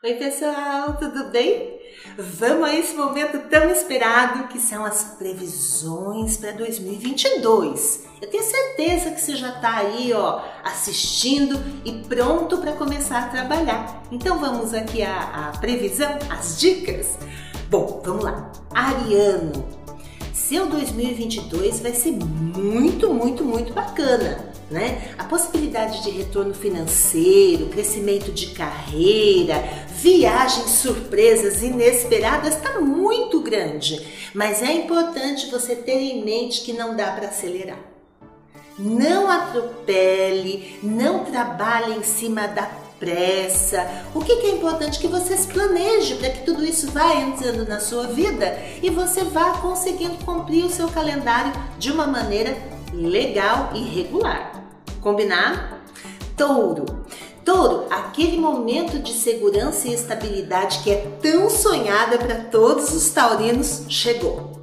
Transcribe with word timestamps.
Oi, 0.00 0.14
pessoal, 0.14 0.96
tudo 0.96 1.24
bem? 1.24 1.76
Vamos 2.16 2.68
a 2.68 2.72
esse 2.72 2.94
momento 2.94 3.50
tão 3.50 3.68
esperado 3.68 4.46
que 4.46 4.60
são 4.60 4.84
as 4.84 5.16
previsões 5.18 6.36
para 6.36 6.52
2022. 6.52 8.04
Eu 8.22 8.30
tenho 8.30 8.44
certeza 8.44 9.10
que 9.10 9.20
você 9.20 9.34
já 9.34 9.56
está 9.56 9.78
aí, 9.78 10.12
ó, 10.12 10.40
assistindo 10.62 11.58
e 11.84 11.90
pronto 12.04 12.58
para 12.58 12.74
começar 12.74 13.24
a 13.24 13.28
trabalhar. 13.28 14.04
Então 14.12 14.38
vamos 14.38 14.72
aqui 14.72 15.02
à, 15.02 15.48
à 15.48 15.58
previsão, 15.58 16.16
as 16.30 16.60
dicas. 16.60 17.18
Bom, 17.68 18.00
vamos 18.04 18.22
lá. 18.22 18.52
Ariano, 18.72 19.68
seu 20.32 20.66
2022 20.66 21.80
vai 21.80 21.92
ser 21.92 22.12
muito, 22.12 23.12
muito, 23.12 23.44
muito 23.44 23.72
bacana 23.72 24.57
né? 24.70 25.14
A 25.18 25.24
possibilidade 25.24 26.02
de 26.02 26.10
retorno 26.10 26.52
financeiro, 26.52 27.66
crescimento 27.66 28.30
de 28.30 28.48
carreira, 28.48 29.62
viagens 29.88 30.70
surpresas 30.72 31.62
inesperadas 31.62 32.56
está 32.56 32.80
muito 32.80 33.40
grande, 33.40 34.30
mas 34.34 34.62
é 34.62 34.72
importante 34.72 35.50
você 35.50 35.74
ter 35.74 35.98
em 35.98 36.24
mente 36.24 36.62
que 36.62 36.72
não 36.72 36.94
dá 36.94 37.12
para 37.12 37.28
acelerar. 37.28 37.78
Não 38.78 39.28
atropele, 39.28 40.78
não 40.82 41.24
trabalhe 41.24 41.96
em 41.96 42.02
cima 42.04 42.46
da 42.46 42.70
pressa. 42.98 44.04
O 44.14 44.20
que, 44.20 44.36
que 44.36 44.46
é 44.46 44.50
importante? 44.50 44.98
Que 44.98 45.08
você 45.08 45.36
se 45.36 45.48
planeje 45.48 46.16
para 46.16 46.30
que 46.30 46.44
tudo 46.44 46.64
isso 46.64 46.90
vá 46.90 47.14
entrando 47.14 47.66
na 47.66 47.80
sua 47.80 48.06
vida 48.08 48.58
e 48.82 48.90
você 48.90 49.24
vá 49.24 49.58
conseguindo 49.58 50.24
cumprir 50.24 50.64
o 50.64 50.70
seu 50.70 50.88
calendário 50.88 51.52
de 51.78 51.90
uma 51.90 52.06
maneira 52.06 52.56
legal 53.06 53.70
e 53.74 53.80
regular. 53.80 54.64
Combinar? 55.00 55.82
Touro. 56.36 56.84
Touro, 57.44 57.86
aquele 57.90 58.36
momento 58.36 58.98
de 58.98 59.12
segurança 59.12 59.88
e 59.88 59.94
estabilidade 59.94 60.80
que 60.80 60.90
é 60.90 61.10
tão 61.22 61.48
sonhada 61.48 62.18
para 62.18 62.36
todos 62.36 62.92
os 62.92 63.08
taurinos 63.10 63.84
chegou. 63.88 64.57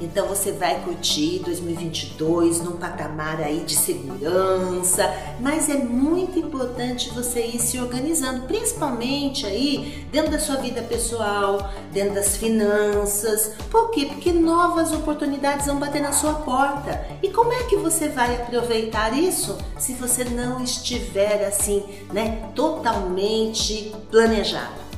Então 0.00 0.26
você 0.26 0.52
vai 0.52 0.80
curtir 0.82 1.42
2022 1.44 2.62
num 2.62 2.72
patamar 2.72 3.40
aí 3.40 3.60
de 3.60 3.74
segurança, 3.74 5.12
mas 5.38 5.68
é 5.68 5.76
muito 5.76 6.38
importante 6.38 7.10
você 7.10 7.44
ir 7.44 7.60
se 7.60 7.78
organizando, 7.78 8.46
principalmente 8.46 9.44
aí 9.46 10.06
dentro 10.10 10.30
da 10.32 10.38
sua 10.38 10.56
vida 10.56 10.80
pessoal, 10.82 11.70
dentro 11.92 12.14
das 12.14 12.36
finanças. 12.36 13.52
Por 13.70 13.90
quê? 13.90 14.06
Porque 14.06 14.32
novas 14.32 14.92
oportunidades 14.92 15.66
vão 15.66 15.78
bater 15.78 16.00
na 16.00 16.12
sua 16.12 16.34
porta. 16.34 17.06
E 17.22 17.28
como 17.28 17.52
é 17.52 17.64
que 17.64 17.76
você 17.76 18.08
vai 18.08 18.36
aproveitar 18.36 19.16
isso 19.16 19.58
se 19.78 19.92
você 19.92 20.24
não 20.24 20.62
estiver 20.62 21.44
assim, 21.46 21.84
né, 22.12 22.50
totalmente 22.54 23.94
planejado? 24.10 24.89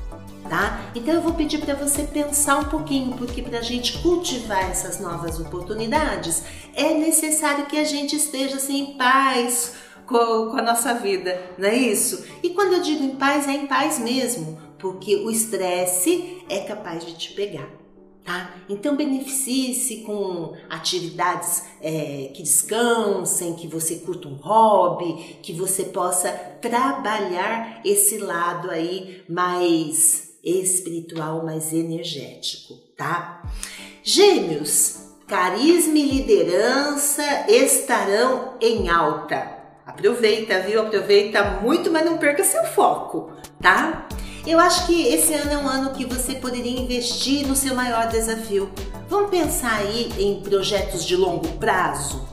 Tá? 0.53 0.93
Então 0.95 1.15
eu 1.15 1.23
vou 1.23 1.33
pedir 1.33 1.65
para 1.65 1.75
você 1.75 2.03
pensar 2.03 2.59
um 2.59 2.65
pouquinho, 2.65 3.17
porque 3.17 3.41
para 3.41 3.61
a 3.61 3.63
gente 3.63 3.99
cultivar 4.03 4.71
essas 4.71 5.01
novas 5.01 5.41
oportunidades 5.41 6.43
é 6.75 6.93
necessário 6.93 7.65
que 7.65 7.79
a 7.79 7.85
gente 7.85 8.15
esteja 8.15 8.57
assim, 8.57 8.81
em 8.81 8.99
paz 8.99 9.73
com, 10.07 10.51
com 10.51 10.57
a 10.59 10.63
nossa 10.63 10.93
vida, 10.93 11.43
não 11.57 11.67
é 11.67 11.75
isso? 11.75 12.23
E 12.43 12.51
quando 12.51 12.75
eu 12.75 12.83
digo 12.83 13.03
em 13.03 13.17
paz, 13.17 13.49
é 13.49 13.53
em 13.53 13.67
paz 13.67 13.99
mesmo, 13.99 14.61
porque 14.79 15.17
o 15.17 15.31
estresse 15.31 16.45
é 16.51 16.59
capaz 16.59 17.07
de 17.07 17.17
te 17.17 17.33
pegar. 17.33 17.71
Tá? 18.23 18.55
Então 18.69 18.95
beneficie-se 18.95 20.03
com 20.03 20.53
atividades 20.69 21.65
é, 21.81 22.31
que 22.35 22.43
descansem, 22.43 23.55
que 23.55 23.67
você 23.67 23.97
curta 23.97 24.29
um 24.29 24.35
hobby, 24.35 25.39
que 25.43 25.55
você 25.55 25.85
possa 25.85 26.31
trabalhar 26.61 27.81
esse 27.85 28.19
lado 28.19 28.71
aí 28.71 29.25
mais 29.29 30.32
espiritual, 30.43 31.45
mais 31.45 31.73
energético, 31.73 32.75
tá? 32.97 33.43
Gêmeos, 34.03 34.97
carisma 35.27 35.99
e 35.99 36.11
liderança 36.11 37.23
estarão 37.49 38.55
em 38.61 38.89
alta. 38.89 39.61
Aproveita, 39.87 40.61
viu? 40.61 40.81
Aproveita 40.81 41.61
muito, 41.63 41.91
mas 41.91 42.05
não 42.05 42.19
perca 42.19 42.45
seu 42.45 42.65
foco, 42.65 43.33
tá? 43.61 44.09
Eu 44.47 44.59
acho 44.59 44.87
que 44.87 45.07
esse 45.07 45.33
ano 45.35 45.53
é 45.53 45.59
um 45.59 45.69
ano 45.69 45.93
que 45.93 46.05
você 46.05 46.35
poderia 46.35 46.81
investir 46.81 47.47
no 47.47 47.55
seu 47.55 47.75
maior 47.75 48.09
desafio. 48.09 48.73
Vamos 49.09 49.31
pensar 49.31 49.77
aí 49.77 50.13
em 50.19 50.41
projetos 50.41 51.05
de 51.05 51.15
longo 51.15 51.47
prazo? 51.59 52.27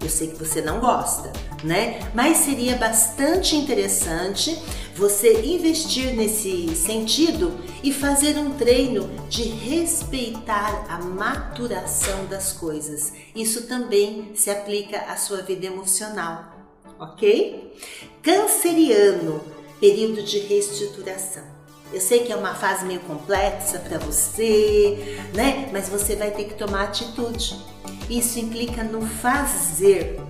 Eu 0.00 0.08
sei 0.08 0.28
que 0.28 0.36
você 0.36 0.60
não 0.60 0.78
gosta, 0.78 1.32
né? 1.64 1.98
Mas 2.14 2.38
seria 2.38 2.76
bastante 2.76 3.56
interessante 3.56 4.56
você 4.96 5.42
investir 5.42 6.14
nesse 6.14 6.74
sentido 6.74 7.52
e 7.82 7.92
fazer 7.92 8.38
um 8.38 8.54
treino 8.54 9.08
de 9.28 9.42
respeitar 9.42 10.86
a 10.88 10.98
maturação 10.98 12.24
das 12.26 12.52
coisas. 12.52 13.12
Isso 13.34 13.66
também 13.66 14.32
se 14.34 14.50
aplica 14.50 14.98
à 15.00 15.16
sua 15.16 15.42
vida 15.42 15.66
emocional, 15.66 16.50
ok? 16.98 17.74
Canceriano, 18.22 19.42
período 19.78 20.22
de 20.22 20.38
reestruturação. 20.38 21.44
Eu 21.92 22.00
sei 22.00 22.24
que 22.24 22.32
é 22.32 22.36
uma 22.36 22.54
fase 22.54 22.84
meio 22.84 23.00
complexa 23.00 23.78
para 23.78 23.98
você, 23.98 25.20
né? 25.34 25.68
Mas 25.72 25.88
você 25.88 26.16
vai 26.16 26.30
ter 26.30 26.44
que 26.44 26.54
tomar 26.54 26.84
atitude. 26.84 27.54
Isso 28.08 28.38
implica 28.38 28.82
no 28.82 29.06
fazer, 29.06 30.20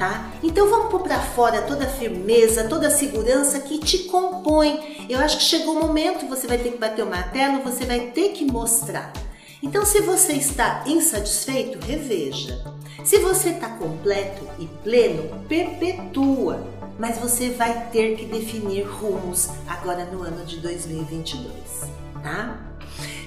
tá? 0.00 0.32
Então 0.42 0.70
vamos 0.70 0.90
pôr 0.90 1.02
para 1.02 1.20
fora 1.20 1.60
toda 1.60 1.84
a 1.84 1.90
firmeza, 1.90 2.64
toda 2.64 2.88
a 2.88 2.90
segurança 2.90 3.60
que 3.60 3.78
te 3.78 3.98
compõe. 4.04 5.06
Eu 5.10 5.20
acho 5.20 5.36
que 5.36 5.42
chegou 5.42 5.76
o 5.76 5.80
momento, 5.80 6.26
você 6.26 6.46
vai 6.46 6.56
ter 6.56 6.72
que 6.72 6.78
bater 6.78 7.04
o 7.04 7.10
martelo, 7.10 7.62
você 7.62 7.84
vai 7.84 8.00
ter 8.06 8.30
que 8.30 8.46
mostrar. 8.46 9.12
Então, 9.62 9.84
se 9.84 10.00
você 10.00 10.32
está 10.32 10.84
insatisfeito, 10.86 11.78
reveja. 11.84 12.64
Se 13.04 13.18
você 13.18 13.50
está 13.50 13.68
completo 13.68 14.42
e 14.58 14.66
pleno, 14.82 15.44
perpetua. 15.46 16.66
Mas 16.98 17.18
você 17.18 17.50
vai 17.50 17.88
ter 17.92 18.16
que 18.16 18.24
definir 18.24 18.84
rumos 18.84 19.50
agora 19.68 20.06
no 20.06 20.22
ano 20.22 20.46
de 20.46 20.56
2022, 20.60 21.52
tá? 22.22 22.58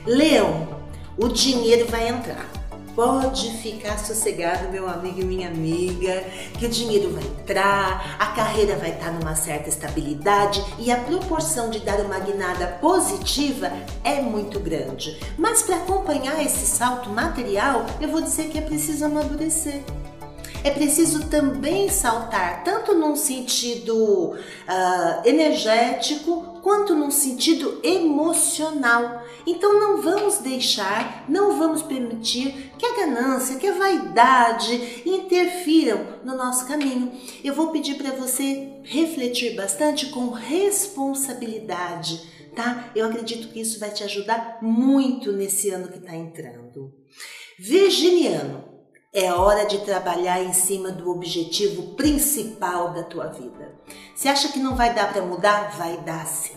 Leão, 0.08 0.80
o 1.18 1.28
dinheiro 1.28 1.88
vai 1.88 2.08
entrar 2.08 2.63
Pode 2.96 3.50
ficar 3.58 3.98
sossegado, 3.98 4.70
meu 4.70 4.88
amigo 4.88 5.20
e 5.20 5.26
minha 5.26 5.48
amiga, 5.48 6.24
que 6.60 6.68
o 6.68 6.70
dinheiro 6.70 7.12
vai 7.12 7.24
entrar, 7.24 8.18
a 8.20 8.28
carreira 8.28 8.76
vai 8.76 8.92
estar 8.92 9.12
numa 9.12 9.36
certa 9.36 9.68
estabilidade 9.68 10.64
e 10.78 10.92
a 10.92 10.98
proporção 10.98 11.72
de 11.72 11.80
dar 11.80 12.00
uma 12.02 12.20
guinada 12.20 12.68
positiva 12.80 13.72
é 14.04 14.22
muito 14.22 14.60
grande. 14.60 15.20
Mas 15.40 15.64
para 15.64 15.78
acompanhar 15.78 16.40
esse 16.46 16.68
salto 16.68 17.10
material, 17.10 17.88
eu 18.00 18.10
vou 18.10 18.22
dizer 18.22 18.50
que 18.50 18.60
é 18.60 18.62
preciso 18.62 19.06
amadurecer 19.06 19.82
é 20.64 20.72
preciso 20.72 21.28
também 21.28 21.90
saltar, 21.90 22.64
tanto 22.64 22.96
num 22.96 23.16
sentido 23.16 24.32
uh, 24.32 24.36
energético 25.26 26.54
quanto 26.64 26.96
num 26.96 27.12
sentido 27.12 27.80
emocional. 27.84 29.22
Então 29.46 29.78
não 29.78 30.02
vamos 30.02 30.38
deixar, 30.38 31.26
não 31.28 31.60
vamos 31.60 31.82
permitir 31.82 32.72
que 32.80 32.86
a 32.86 32.96
ganância, 32.96 33.58
que 33.58 33.68
a 33.68 33.78
vaidade 33.78 35.04
interfiram 35.06 36.22
no 36.24 36.38
nosso 36.38 36.66
caminho. 36.66 37.12
Eu 37.44 37.54
vou 37.54 37.72
pedir 37.72 37.96
para 37.96 38.12
você 38.12 38.80
refletir 38.84 39.56
bastante 39.56 40.06
com 40.08 40.30
responsabilidade, 40.30 42.22
tá? 42.56 42.90
Eu 42.96 43.08
acredito 43.08 43.50
que 43.50 43.60
isso 43.60 43.82
vai 43.82 43.92
te 43.92 44.06
ajudar 44.06 44.60
muito 44.62 45.34
nesse 45.34 45.72
ano 45.72 45.90
que 45.90 45.98
está 45.98 46.16
entrando. 46.16 46.94
Virginiano, 47.60 48.73
é 49.14 49.32
hora 49.32 49.66
de 49.66 49.78
trabalhar 49.80 50.44
em 50.44 50.54
cima 50.54 50.92
do 50.92 51.12
objetivo 51.12 51.94
principal 51.96 52.90
da 52.94 53.04
tua 53.04 53.28
vida. 53.28 53.76
Você 54.16 54.28
acha 54.28 54.50
que 54.50 54.58
não 54.58 54.76
vai 54.76 54.92
dar 54.94 55.14
para 55.14 55.22
mudar? 55.22 55.76
Vai 55.78 55.98
dar 55.98 56.26
sim. 56.26 56.56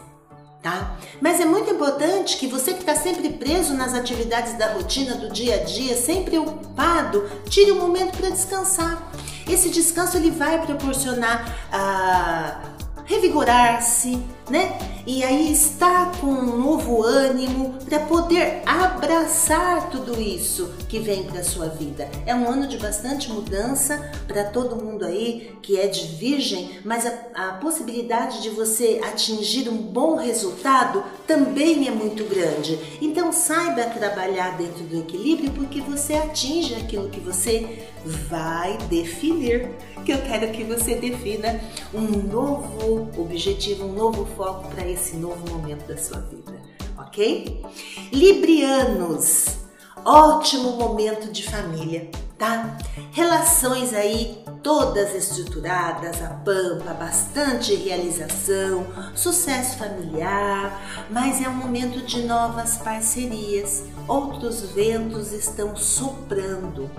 Tá? 0.63 0.97
Mas 1.21 1.39
é 1.39 1.45
muito 1.45 1.71
importante 1.71 2.39
que 2.39 2.47
você 2.47 2.73
que 2.73 2.81
está 2.81 2.97
sempre 2.97 3.29
preso 3.29 3.75
nas 3.75 3.95
atividades 3.95 4.55
da 4.55 4.73
rotina 4.73 5.15
do 5.15 5.31
dia 5.31 5.57
a 5.57 5.65
dia, 5.65 5.95
sempre 5.97 6.39
ocupado, 6.39 7.29
tire 7.49 7.71
um 7.71 7.79
momento 7.79 8.17
para 8.17 8.31
descansar. 8.31 9.13
Esse 9.49 9.69
descanso 9.69 10.17
ele 10.17 10.31
vai 10.31 10.61
proporcionar 10.65 11.69
ah, 11.71 12.61
revigorar-se, 13.05 14.21
né? 14.51 14.79
E 15.07 15.23
aí 15.23 15.53
estar 15.53 16.11
com 16.21 16.27
um 16.27 16.57
novo 16.57 17.03
ânimo 17.05 17.75
para 17.85 18.01
poder 18.01 18.63
abraçar 18.67 19.89
tudo 19.89 20.21
isso 20.21 20.75
que 20.89 20.99
vem 20.99 21.23
para 21.23 21.45
sua 21.45 21.69
vida. 21.69 22.09
É 22.27 22.35
um 22.35 22.49
ano 22.49 22.67
de 22.67 22.77
bastante 22.77 23.31
mudança 23.31 24.11
para 24.27 24.45
todo 24.45 24.75
mundo 24.75 25.05
aí 25.05 25.57
que 25.63 25.79
é 25.79 25.87
de 25.87 26.07
virgem, 26.17 26.81
mas 26.85 27.07
a, 27.07 27.13
a 27.35 27.53
possibilidade 27.53 28.43
de 28.43 28.51
você 28.51 29.01
atingir 29.05 29.69
um 29.69 29.77
bom 29.77 30.17
resultado 30.17 31.05
também 31.25 31.87
é 31.87 31.91
muito 31.93 32.25
grande. 32.25 32.77
Então 33.01 33.33
saiba 33.33 33.83
trabalhar 33.85 34.57
dentro 34.57 34.83
do 34.85 34.99
equilíbrio 34.99 35.53
porque 35.53 35.81
você 35.81 36.15
atinge 36.15 36.75
aquilo 36.75 37.09
que 37.11 37.21
você 37.21 37.87
vai 38.29 38.77
definir. 38.89 39.69
Que 40.05 40.13
eu 40.13 40.23
quero 40.23 40.53
que 40.53 40.63
você 40.63 40.95
defina 40.95 41.61
um 41.93 42.03
novo 42.03 43.09
objetivo, 43.21 43.87
um 43.87 43.93
novo 43.93 44.25
foco 44.37 44.69
para 44.69 44.87
esse 44.87 45.17
novo 45.17 45.49
momento 45.51 45.87
da 45.87 45.97
sua 45.97 46.21
vida, 46.21 46.53
ok? 46.99 47.65
Librianos, 48.13 49.57
ótimo 50.05 50.73
momento 50.73 51.33
de 51.33 51.49
família, 51.49 52.11
tá? 52.39 52.77
Relações 53.13 53.95
aí 53.95 54.45
todas 54.63 55.15
estruturadas, 55.15 56.21
a 56.23 56.29
pampa, 56.29 56.93
bastante 56.93 57.75
realização, 57.75 58.87
sucesso 59.15 59.79
familiar, 59.79 61.07
mas 61.09 61.41
é 61.41 61.49
um 61.49 61.55
momento 61.55 62.05
de 62.05 62.23
novas 62.25 62.77
parcerias. 62.77 63.85
Outros 64.09 64.63
ventos 64.73 65.33
estão 65.33 65.77
soprando. 65.77 66.91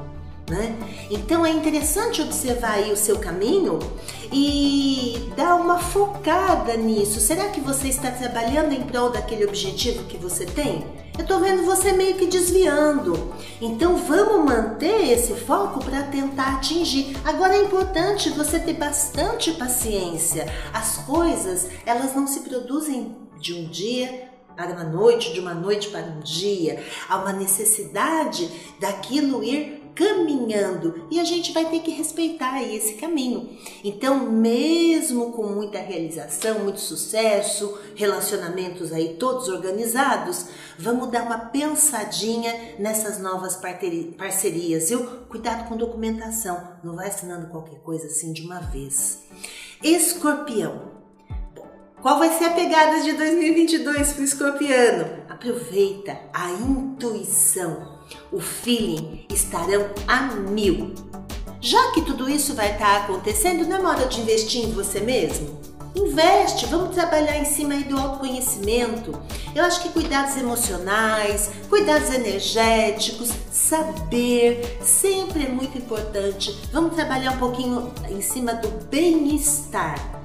Né? 0.49 0.77
Então 1.11 1.45
é 1.45 1.49
interessante 1.49 2.21
observar 2.21 2.75
aí 2.75 2.93
o 2.93 2.95
seu 2.95 3.19
caminho 3.19 3.79
e 4.31 5.29
dar 5.35 5.55
uma 5.55 5.77
focada 5.77 6.77
nisso. 6.77 7.19
Será 7.19 7.49
que 7.49 7.59
você 7.59 7.89
está 7.89 8.11
trabalhando 8.11 8.71
em 8.71 8.81
prol 8.83 9.09
daquele 9.09 9.43
objetivo 9.43 10.05
que 10.05 10.15
você 10.15 10.45
tem? 10.45 10.85
Eu 11.17 11.25
tô 11.25 11.39
vendo 11.39 11.65
você 11.65 11.91
meio 11.91 12.15
que 12.15 12.27
desviando. 12.27 13.33
Então 13.59 13.97
vamos 13.97 14.45
manter 14.45 15.11
esse 15.11 15.33
foco 15.33 15.83
para 15.83 16.03
tentar 16.03 16.57
atingir. 16.57 17.17
Agora 17.25 17.55
é 17.55 17.63
importante 17.63 18.29
você 18.29 18.59
ter 18.59 18.75
bastante 18.75 19.51
paciência. 19.53 20.45
As 20.71 20.97
coisas, 20.99 21.67
elas 21.85 22.15
não 22.15 22.27
se 22.27 22.41
produzem 22.41 23.17
de 23.39 23.53
um 23.53 23.67
dia 23.67 24.29
para 24.55 24.71
uma 24.71 24.83
noite, 24.83 25.33
de 25.33 25.39
uma 25.39 25.53
noite 25.53 25.89
para 25.89 26.05
um 26.05 26.19
dia. 26.19 26.83
Há 27.09 27.17
uma 27.17 27.33
necessidade 27.33 28.49
daquilo 28.79 29.43
ir 29.43 29.86
caminhando 29.97 31.07
e 31.09 31.19
a 31.19 31.23
gente 31.23 31.51
vai 31.51 31.65
ter 31.65 31.79
que 31.79 31.89
respeitar 31.89 32.61
esse 32.61 32.93
caminho. 32.93 33.57
Então, 33.83 34.29
mesmo 34.31 35.31
com 35.31 35.47
muita 35.47 35.79
realização, 35.79 36.59
muito 36.59 36.79
sucesso, 36.79 37.79
relacionamentos 37.95 38.93
aí 38.93 39.15
todos 39.15 39.47
organizados, 39.47 40.45
vamos 40.77 41.09
dar 41.09 41.23
uma 41.23 41.39
pensadinha 41.39 42.75
nessas 42.77 43.19
novas 43.19 43.55
parcerias, 43.55 44.89
viu? 44.89 45.03
Cuidado 45.27 45.67
com 45.67 45.75
documentação, 45.75 46.75
não 46.83 46.95
vai 46.95 47.07
assinando 47.07 47.47
qualquer 47.47 47.79
coisa 47.79 48.05
assim 48.05 48.31
de 48.31 48.43
uma 48.43 48.59
vez. 48.59 49.23
Escorpião. 49.83 50.95
Qual 52.03 52.19
vai 52.19 52.37
ser 52.37 52.45
a 52.45 52.53
pegada 52.53 53.01
de 53.01 53.13
2022 53.13 54.13
para 54.13 54.21
o 54.21 54.25
escorpiano? 54.25 55.23
Aproveita 55.27 56.19
a 56.31 56.51
intuição 56.51 57.96
o 58.31 58.39
feeling 58.39 59.25
estarão 59.29 59.89
a 60.07 60.21
mil. 60.33 60.93
Já 61.59 61.91
que 61.91 62.01
tudo 62.01 62.29
isso 62.29 62.53
vai 62.53 62.73
estar 62.73 63.03
acontecendo, 63.03 63.67
não 63.67 63.77
é 63.77 63.81
hora 63.81 64.05
de 64.05 64.21
investir 64.21 64.63
em 64.63 64.71
você 64.71 64.99
mesmo? 64.99 65.59
Investe, 65.95 66.67
vamos 66.67 66.93
trabalhar 66.93 67.37
em 67.37 67.45
cima 67.45 67.73
aí 67.73 67.83
do 67.83 67.97
autoconhecimento. 67.97 69.19
Eu 69.55 69.65
acho 69.65 69.81
que 69.81 69.89
cuidados 69.89 70.37
emocionais, 70.37 71.49
cuidados 71.69 72.13
energéticos, 72.13 73.31
saber 73.51 74.77
sempre 74.81 75.45
é 75.45 75.49
muito 75.49 75.77
importante. 75.77 76.55
Vamos 76.71 76.93
trabalhar 76.95 77.31
um 77.31 77.39
pouquinho 77.39 77.91
em 78.09 78.21
cima 78.21 78.53
do 78.53 78.69
bem-estar 78.85 80.16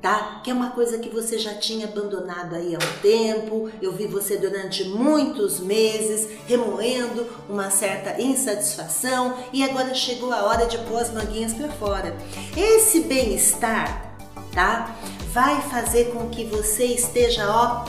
tá? 0.00 0.40
Que 0.42 0.50
é 0.50 0.54
uma 0.54 0.70
coisa 0.70 0.98
que 0.98 1.08
você 1.08 1.38
já 1.38 1.54
tinha 1.54 1.86
abandonado 1.86 2.54
aí 2.54 2.74
há 2.74 2.78
um 2.78 3.00
tempo. 3.02 3.70
Eu 3.80 3.92
vi 3.92 4.06
você 4.06 4.36
durante 4.36 4.84
muitos 4.84 5.60
meses 5.60 6.28
remoendo 6.46 7.26
uma 7.48 7.70
certa 7.70 8.20
insatisfação 8.20 9.36
e 9.52 9.62
agora 9.62 9.94
chegou 9.94 10.32
a 10.32 10.44
hora 10.44 10.66
de 10.66 10.78
pôr 10.78 10.98
as 10.98 11.12
manguinhas 11.12 11.52
para 11.52 11.68
fora. 11.68 12.16
Esse 12.56 13.00
bem-estar, 13.00 14.16
tá? 14.52 14.96
Vai 15.32 15.60
fazer 15.62 16.12
com 16.12 16.28
que 16.28 16.44
você 16.44 16.86
esteja, 16.86 17.48
ó, 17.48 17.84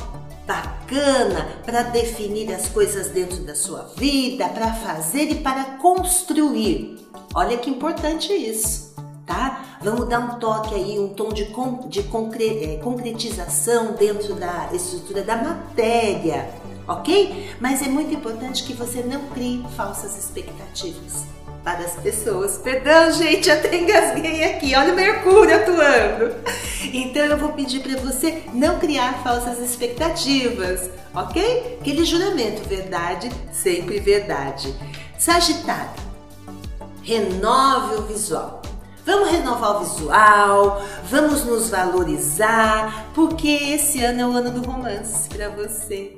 bacana 0.45 1.59
para 1.65 1.83
definir 1.83 2.53
as 2.53 2.67
coisas 2.67 3.07
dentro 3.07 3.37
da 3.37 3.55
sua 3.55 3.83
vida, 3.95 4.47
para 4.49 4.73
fazer 4.73 5.31
e 5.31 5.35
para 5.35 5.63
construir. 5.77 6.99
Olha 7.33 7.57
que 7.57 7.69
importante 7.69 8.33
isso 8.33 8.91
tá? 9.31 9.70
Vamos 9.83 10.07
dar 10.07 10.19
um 10.19 10.39
toque 10.39 10.75
aí, 10.75 10.99
um 10.99 11.09
tom 11.09 11.29
de, 11.29 11.45
con 11.45 11.87
de 11.87 12.03
concre 12.03 12.63
é, 12.63 12.77
concretização 12.77 13.93
dentro 13.93 14.35
da 14.35 14.69
estrutura 14.71 15.23
da 15.23 15.35
matéria, 15.35 16.49
ok? 16.87 17.55
Mas 17.59 17.81
é 17.81 17.89
muito 17.89 18.13
importante 18.13 18.63
que 18.63 18.73
você 18.73 19.01
não 19.01 19.29
crie 19.29 19.65
falsas 19.75 20.15
expectativas 20.17 21.25
para 21.63 21.79
as 21.79 21.93
pessoas. 21.93 22.57
Perdão, 22.57 23.11
gente, 23.11 23.49
até 23.49 23.75
engasguei 23.75 24.43
aqui. 24.43 24.75
Olha 24.75 24.93
o 24.93 24.95
Mercúrio 24.95 25.55
atuando. 25.55 26.35
Então 26.93 27.23
eu 27.23 27.37
vou 27.37 27.53
pedir 27.53 27.81
para 27.81 27.97
você 28.01 28.43
não 28.53 28.77
criar 28.77 29.23
falsas 29.23 29.59
expectativas, 29.59 30.89
ok? 31.13 31.77
Aquele 31.79 32.05
juramento, 32.05 32.67
verdade, 32.67 33.31
sempre 33.51 33.99
verdade. 33.99 34.75
Sagitário, 35.17 36.01
renove 37.03 37.95
o 37.95 38.01
visual. 38.03 38.60
Vamos 39.03 39.31
renovar 39.31 39.77
o 39.77 39.79
visual, 39.79 40.81
vamos 41.05 41.43
nos 41.43 41.69
valorizar, 41.69 43.11
porque 43.15 43.47
esse 43.47 44.03
ano 44.03 44.21
é 44.21 44.25
o 44.27 44.31
ano 44.31 44.51
do 44.51 44.69
romance 44.69 45.27
para 45.27 45.49
você. 45.49 46.17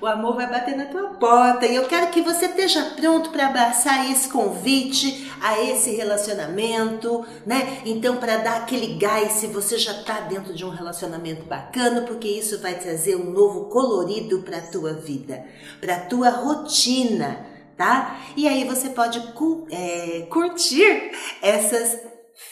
O 0.00 0.06
amor 0.06 0.36
vai 0.36 0.48
bater 0.48 0.76
na 0.76 0.86
tua 0.86 1.08
porta 1.14 1.66
e 1.66 1.74
eu 1.74 1.86
quero 1.86 2.10
que 2.10 2.22
você 2.22 2.46
esteja 2.46 2.94
pronto 2.96 3.30
para 3.30 3.48
abraçar 3.48 4.10
esse 4.10 4.28
convite 4.28 5.30
a 5.42 5.60
esse 5.60 5.90
relacionamento, 5.90 7.26
né? 7.44 7.82
Então, 7.84 8.16
para 8.16 8.36
dar 8.38 8.58
aquele 8.58 8.94
gás 8.94 9.32
se 9.32 9.48
você 9.48 9.76
já 9.76 9.92
está 9.92 10.20
dentro 10.20 10.54
de 10.54 10.64
um 10.64 10.70
relacionamento 10.70 11.44
bacana, 11.44 12.02
porque 12.02 12.28
isso 12.28 12.60
vai 12.60 12.76
trazer 12.76 13.16
um 13.16 13.30
novo 13.30 13.66
colorido 13.66 14.38
para 14.38 14.60
tua 14.60 14.94
vida, 14.94 15.44
para 15.80 15.98
tua 15.98 16.30
rotina, 16.30 17.44
tá? 17.76 18.20
E 18.36 18.46
aí 18.46 18.64
você 18.64 18.88
pode 18.88 19.20
é, 19.70 20.26
curtir 20.30 21.10
essas 21.42 21.98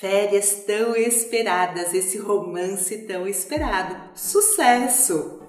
férias 0.00 0.64
tão 0.66 0.94
esperadas, 0.94 1.94
esse 1.94 2.18
romance 2.18 2.98
tão 2.98 3.26
esperado. 3.26 3.96
Sucesso! 4.14 5.40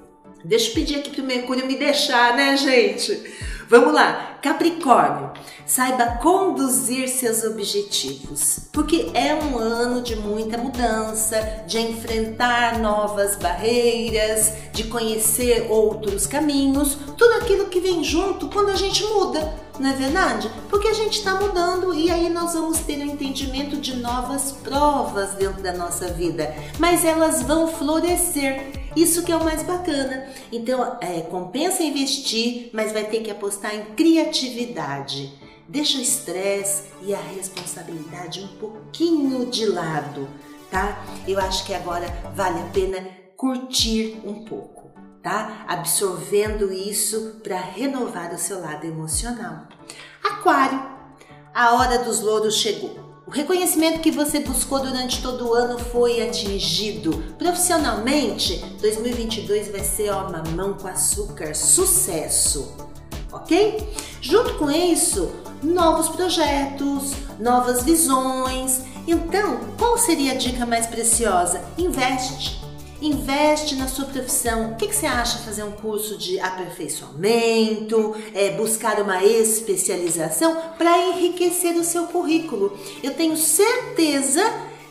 Deixa 0.44 0.70
eu 0.70 0.74
pedir 0.74 0.96
aqui 0.96 1.12
pro 1.12 1.24
Mercúrio 1.24 1.68
me 1.68 1.76
deixar, 1.76 2.36
né, 2.36 2.56
gente? 2.56 3.22
Vamos 3.70 3.94
lá, 3.94 4.40
Capricórnio, 4.42 5.30
saiba 5.64 6.18
conduzir 6.18 7.08
seus 7.08 7.44
objetivos, 7.44 8.62
porque 8.74 9.12
é 9.14 9.36
um 9.36 9.60
ano 9.60 10.02
de 10.02 10.16
muita 10.16 10.58
mudança, 10.58 11.40
de 11.68 11.80
enfrentar 11.80 12.80
novas 12.80 13.36
barreiras, 13.36 14.54
de 14.74 14.86
conhecer 14.86 15.68
outros 15.70 16.26
caminhos, 16.26 16.98
tudo 17.16 17.32
aquilo 17.34 17.68
que 17.68 17.80
vem 17.80 18.04
junto 18.04 18.48
quando 18.48 18.70
a 18.70 18.76
gente 18.76 19.04
muda, 19.04 19.54
não 19.80 19.92
é 19.92 19.94
verdade? 19.94 20.52
Porque 20.68 20.88
a 20.88 20.94
gente 20.94 21.20
está 21.20 21.36
mudando 21.36 21.94
e 21.94 22.10
aí 22.10 22.28
nós 22.28 22.56
vamos 22.56 22.80
ter 22.80 22.98
um 22.98 23.12
entendimento 23.12 23.78
de 23.78 23.98
novas 23.98 24.52
provas 24.52 25.36
dentro 25.36 25.62
da 25.62 25.74
nossa 25.74 26.08
vida, 26.08 26.56
mas 26.80 27.06
elas 27.06 27.44
vão 27.44 27.68
florescer 27.68 28.79
isso 28.96 29.24
que 29.24 29.32
é 29.32 29.36
o 29.36 29.44
mais 29.44 29.64
bacana. 29.64 30.28
Então, 30.52 30.98
é, 31.02 31.22
compensa 31.22 31.84
investir, 31.84 32.70
mas 32.74 32.92
vai 32.92 33.06
ter 33.06 33.22
que 33.22 33.32
apostar 33.32 33.76
em 33.76 33.86
criatividade. 33.96 35.34
Deixa 35.68 35.98
o 35.98 36.02
estresse 36.02 36.86
e 37.04 37.14
a 37.14 37.20
responsabilidade 37.20 38.42
um 38.42 38.48
pouquinho 38.60 39.46
de 39.46 39.66
lado, 39.68 40.28
tá? 40.72 41.04
Eu 41.28 41.40
acho 41.40 41.66
que 41.66 41.74
agora 41.74 42.08
vale 42.36 42.60
a 42.60 42.66
pena 42.74 43.08
curtir 43.38 44.20
um 44.26 44.46
pouco, 44.46 44.92
tá? 45.22 45.66
Absorvendo 45.68 46.74
isso 46.74 47.40
para 47.44 47.60
renovar 47.60 48.34
o 48.34 48.40
seu 48.40 48.60
lado 48.60 48.86
emocional. 48.86 49.68
Aquário, 50.24 50.82
a 51.54 51.76
hora 51.76 52.00
dos 52.00 52.20
louros 52.20 52.56
chegou. 52.56 53.09
O 53.30 53.32
reconhecimento 53.32 54.00
que 54.00 54.10
você 54.10 54.40
buscou 54.40 54.80
durante 54.80 55.22
todo 55.22 55.50
o 55.50 55.54
ano 55.54 55.78
foi 55.78 56.20
atingido. 56.20 57.24
Profissionalmente, 57.38 58.58
2022 58.82 59.72
vai 59.72 59.84
ser 59.84 60.10
ó, 60.10 60.32
mamão 60.32 60.74
com 60.74 60.88
açúcar, 60.88 61.54
sucesso, 61.54 62.76
ok? 63.32 63.88
Junto 64.20 64.56
com 64.56 64.72
isso, 64.72 65.30
novos 65.62 66.10
projetos, 66.10 67.14
novas 67.40 67.84
visões. 67.84 68.82
Então, 69.08 69.60
qual 69.78 69.96
seria 69.96 70.32
a 70.32 70.36
dica 70.36 70.66
mais 70.66 70.88
preciosa? 70.88 71.64
Investe 71.78 72.60
investe 73.02 73.76
na 73.76 73.88
sua 73.88 74.06
profissão. 74.06 74.72
O 74.72 74.76
que, 74.76 74.88
que 74.88 74.96
você 74.96 75.06
acha 75.06 75.40
fazer 75.40 75.64
um 75.64 75.72
curso 75.72 76.18
de 76.18 76.40
aperfeiçoamento, 76.40 78.16
é, 78.34 78.52
buscar 78.52 79.00
uma 79.00 79.24
especialização 79.24 80.56
para 80.78 80.98
enriquecer 81.08 81.76
o 81.76 81.84
seu 81.84 82.08
currículo? 82.08 82.78
Eu 83.02 83.14
tenho 83.14 83.38
certeza 83.38 84.42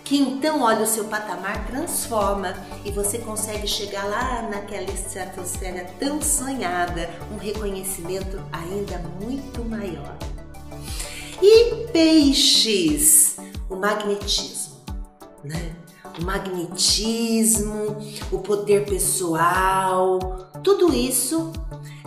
que 0.05 0.17
então, 0.17 0.63
olha, 0.63 0.85
o 0.85 0.87
seu 0.87 1.05
patamar 1.05 1.67
transforma 1.67 2.55
e 2.83 2.91
você 2.91 3.19
consegue 3.19 3.67
chegar 3.67 4.07
lá 4.07 4.49
naquela 4.51 4.91
estratosfera 4.91 5.87
tão 5.99 6.23
sonhada, 6.23 7.11
um 7.31 7.37
reconhecimento 7.37 8.43
ainda 8.51 8.99
muito 9.21 9.63
maior. 9.63 10.17
E 11.43 11.87
peixes, 11.93 13.37
o 13.69 13.77
magnetismo, 13.77 14.79
né? 15.45 15.78
O 16.21 16.25
magnetismo, 16.25 17.97
o 18.31 18.39
poder 18.39 18.85
pessoal, 18.85 20.19
tudo 20.63 20.95
isso 20.95 21.53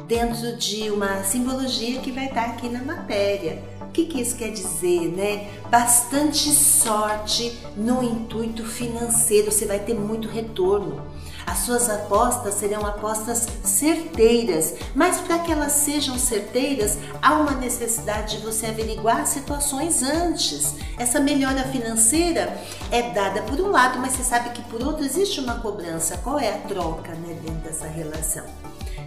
dentro 0.08 0.58
de 0.58 0.90
uma 0.90 1.24
simbologia 1.24 2.00
que 2.02 2.12
vai 2.12 2.26
estar 2.26 2.46
aqui 2.46 2.68
na 2.68 2.84
matéria. 2.84 3.64
O 3.82 3.92
que, 3.92 4.06
que 4.06 4.22
isso 4.22 4.36
quer 4.38 4.52
dizer, 4.52 5.10
né? 5.10 5.50
Bastante 5.70 6.50
sorte 6.50 7.58
no 7.76 8.02
intuito 8.04 8.66
financeiro, 8.66 9.52
você 9.52 9.66
vai 9.66 9.80
ter 9.80 9.94
muito 9.94 10.28
retorno. 10.28 11.02
As 11.46 11.60
suas 11.60 11.90
apostas 11.90 12.56
serão 12.56 12.86
apostas 12.86 13.48
certeiras, 13.64 14.76
mas 14.96 15.20
para 15.20 15.40
que 15.40 15.52
elas 15.52 15.72
sejam 15.72 16.18
certeiras, 16.18 16.98
há 17.22 17.34
uma 17.34 17.52
necessidade 17.52 18.38
de 18.38 18.46
você 18.46 18.68
averiguar 18.68 19.26
situações 19.26 20.04
antes. 20.04 20.76
Essa 20.98 21.20
melhora 21.20 21.64
financeira 21.64 22.58
é 22.92 23.12
dada 23.12 23.42
por 23.44 23.60
um 23.60 23.70
lado, 23.70 24.00
mas 24.00 24.14
você 24.14 24.24
sabe 24.24 24.52
que 24.52 24.62
por 24.64 24.84
outro 24.84 25.04
existe 25.04 25.40
uma 25.40 25.60
cobrança. 25.60 26.18
Qual 26.18 26.40
é 26.40 26.50
a 26.50 26.58
troca 26.60 27.14
né, 27.14 27.36
dentro 27.44 27.62
dessa 27.62 27.88
relação? 27.88 28.46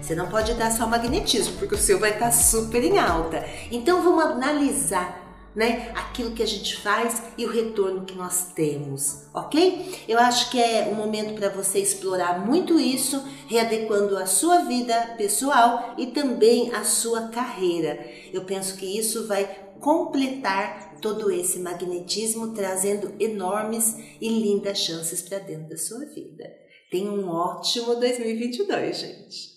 Você 0.00 0.14
não 0.14 0.26
pode 0.26 0.52
dar 0.54 0.70
só 0.70 0.86
magnetismo, 0.86 1.56
porque 1.56 1.74
o 1.74 1.78
seu 1.78 1.98
vai 1.98 2.10
estar 2.10 2.30
super 2.30 2.84
em 2.84 2.98
alta. 2.98 3.42
Então 3.70 4.02
vamos 4.02 4.24
analisar 4.24 5.23
né, 5.54 5.92
aquilo 5.94 6.32
que 6.32 6.42
a 6.42 6.46
gente 6.46 6.76
faz 6.76 7.22
e 7.38 7.46
o 7.46 7.50
retorno 7.50 8.04
que 8.04 8.14
nós 8.14 8.52
temos, 8.54 9.26
ok? 9.32 10.02
Eu 10.08 10.18
acho 10.18 10.50
que 10.50 10.60
é 10.60 10.88
um 10.90 10.94
momento 10.94 11.34
para 11.34 11.48
você 11.48 11.78
explorar 11.78 12.44
muito 12.44 12.78
isso, 12.78 13.22
readequando 13.46 14.16
a 14.16 14.26
sua 14.26 14.64
vida 14.64 15.14
pessoal 15.16 15.94
e 15.96 16.08
também 16.08 16.74
a 16.74 16.82
sua 16.84 17.28
carreira. 17.28 18.04
Eu 18.32 18.44
penso 18.44 18.76
que 18.76 18.98
isso 18.98 19.26
vai 19.26 19.44
completar 19.80 20.98
todo 21.00 21.30
esse 21.30 21.58
magnetismo, 21.58 22.54
trazendo 22.54 23.14
enormes 23.20 23.96
e 24.20 24.28
lindas 24.28 24.78
chances 24.78 25.20
para 25.20 25.38
dentro 25.38 25.68
da 25.68 25.76
sua 25.76 26.06
vida. 26.06 26.44
Tenha 26.90 27.10
um 27.10 27.28
ótimo 27.28 27.94
2022, 27.96 28.96
gente! 28.96 29.53